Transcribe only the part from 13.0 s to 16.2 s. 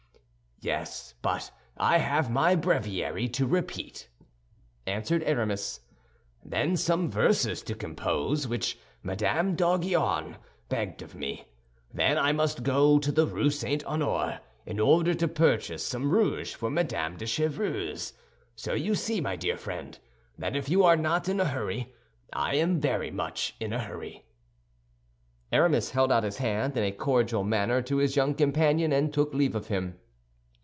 the Rue St. Honoré in order to purchase some